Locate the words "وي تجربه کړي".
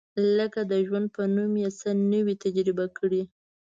2.25-3.23